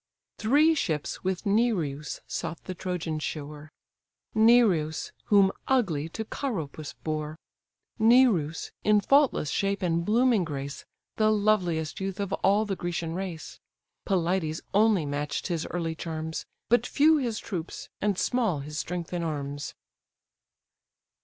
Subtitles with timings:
[0.39, 3.71] Three ships with Nireus sought the Trojan shore,
[4.33, 7.37] Nireus, whom Agäle to Charopus bore,
[7.99, 10.85] Nireus, in faultless shape and blooming grace,
[11.17, 13.59] The loveliest youth of all the Grecian race;
[14.07, 19.21] Pelides only match'd his early charms; But few his troops, and small his strength in
[19.21, 19.75] arms.